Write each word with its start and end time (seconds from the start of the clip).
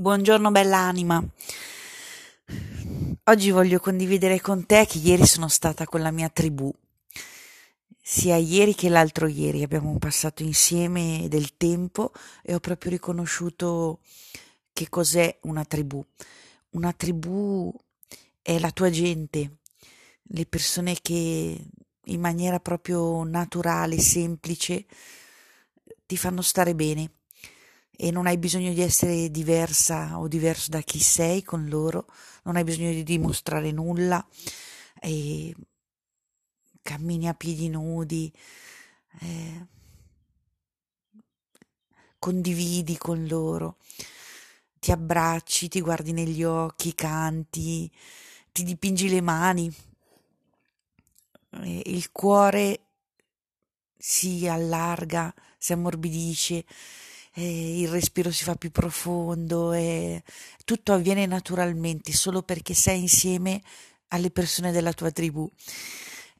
Buongiorno 0.00 0.50
bella 0.50 0.78
anima. 0.78 1.22
Oggi 3.24 3.50
voglio 3.50 3.78
condividere 3.80 4.40
con 4.40 4.64
te 4.64 4.86
che 4.86 4.96
ieri 4.96 5.26
sono 5.26 5.48
stata 5.48 5.84
con 5.84 6.00
la 6.00 6.10
mia 6.10 6.30
tribù. 6.30 6.72
Sia 8.00 8.36
ieri 8.36 8.74
che 8.74 8.88
l'altro 8.88 9.26
ieri 9.26 9.62
abbiamo 9.62 9.98
passato 9.98 10.42
insieme 10.42 11.26
del 11.28 11.54
tempo 11.58 12.12
e 12.42 12.54
ho 12.54 12.60
proprio 12.60 12.92
riconosciuto 12.92 14.00
che 14.72 14.88
cos'è 14.88 15.36
una 15.42 15.66
tribù. 15.66 16.02
Una 16.70 16.94
tribù 16.94 17.70
è 18.40 18.58
la 18.58 18.70
tua 18.70 18.88
gente, 18.88 19.58
le 20.22 20.46
persone 20.46 20.96
che 21.02 21.62
in 22.02 22.20
maniera 22.20 22.58
proprio 22.58 23.22
naturale, 23.24 23.98
semplice, 23.98 24.86
ti 26.06 26.16
fanno 26.16 26.40
stare 26.40 26.74
bene 26.74 27.19
e 28.02 28.10
non 28.10 28.26
hai 28.26 28.38
bisogno 28.38 28.72
di 28.72 28.80
essere 28.80 29.30
diversa 29.30 30.18
o 30.18 30.26
diverso 30.26 30.70
da 30.70 30.80
chi 30.80 30.98
sei 30.98 31.42
con 31.42 31.68
loro, 31.68 32.06
non 32.44 32.56
hai 32.56 32.64
bisogno 32.64 32.92
di 32.92 33.02
dimostrare 33.02 33.72
nulla 33.72 34.26
e 34.98 35.54
cammini 36.80 37.28
a 37.28 37.34
piedi 37.34 37.68
nudi, 37.68 38.32
eh, 39.20 39.66
condividi 42.18 42.96
con 42.96 43.26
loro, 43.26 43.76
ti 44.78 44.92
abbracci, 44.92 45.68
ti 45.68 45.82
guardi 45.82 46.12
negli 46.12 46.42
occhi, 46.42 46.94
canti, 46.94 47.92
ti 48.50 48.62
dipingi 48.64 49.10
le 49.10 49.20
mani, 49.20 49.70
eh, 51.50 51.82
il 51.84 52.10
cuore 52.12 52.80
si 53.94 54.48
allarga, 54.48 55.34
si 55.58 55.74
ammorbidisce 55.74 56.64
eh, 57.32 57.80
il 57.80 57.88
respiro 57.88 58.30
si 58.30 58.44
fa 58.44 58.54
più 58.56 58.70
profondo 58.70 59.72
e 59.72 60.22
tutto 60.64 60.92
avviene 60.92 61.26
naturalmente 61.26 62.12
solo 62.12 62.42
perché 62.42 62.74
sei 62.74 63.00
insieme 63.00 63.62
alle 64.08 64.30
persone 64.30 64.72
della 64.72 64.92
tua 64.92 65.10
tribù 65.10 65.48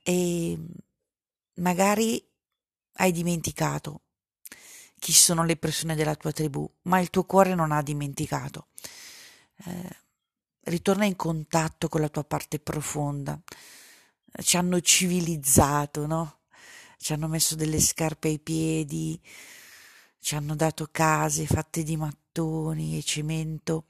e 0.02 0.58
magari 1.54 2.22
hai 2.94 3.12
dimenticato 3.12 4.02
chi 5.00 5.12
sono 5.12 5.44
le 5.44 5.56
persone 5.56 5.94
della 5.96 6.14
tua 6.14 6.30
tribù, 6.30 6.70
ma 6.82 7.00
il 7.00 7.08
tuo 7.08 7.24
cuore 7.24 7.54
non 7.54 7.72
ha 7.72 7.82
dimenticato. 7.82 8.68
Eh, 9.64 9.96
ritorna 10.64 11.06
in 11.06 11.16
contatto 11.16 11.88
con 11.88 12.02
la 12.02 12.10
tua 12.10 12.22
parte 12.22 12.58
profonda. 12.60 13.40
Ci 14.42 14.56
hanno 14.58 14.80
civilizzato, 14.80 16.06
no? 16.06 16.40
Ci 16.98 17.14
hanno 17.14 17.28
messo 17.28 17.56
delle 17.56 17.80
scarpe 17.80 18.28
ai 18.28 18.38
piedi, 18.38 19.18
ci 20.20 20.34
hanno 20.36 20.54
dato 20.54 20.88
case 20.92 21.46
fatte 21.46 21.82
di 21.82 21.96
mattoni 21.96 22.98
e 22.98 23.02
cemento, 23.02 23.84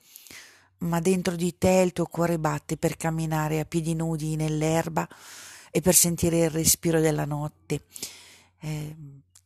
ma 0.79 1.01
dentro 1.01 1.37
di 1.37 1.59
te 1.59 1.83
il 1.85 1.93
tuo 1.93 2.07
cuore 2.07 2.39
batte 2.39 2.77
per 2.77 2.97
camminare 2.97 3.61
a 3.61 3.65
piedi 3.65 3.95
nudi 3.95 4.37
nell'erba 4.37 5.07
e 5.71 5.81
per 5.81 5.95
sentire 5.95 6.45
il 6.45 6.51
respiro 6.51 7.01
della 7.01 7.25
notte. 7.25 7.83
Eh, 8.61 8.97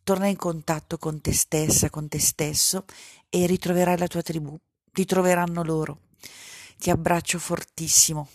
torna 0.04 0.26
in 0.26 0.36
contatto 0.36 0.98
con 0.98 1.20
te 1.20 1.32
stessa, 1.32 1.90
con 1.90 2.08
te 2.08 2.20
stesso 2.20 2.84
e 3.28 3.46
ritroverai 3.46 3.98
la 3.98 4.06
tua 4.06 4.22
tribù, 4.22 4.56
ti 4.92 5.04
troveranno 5.04 5.64
loro. 5.64 5.98
Ti 6.78 6.90
abbraccio 6.90 7.38
fortissimo. 7.38 8.28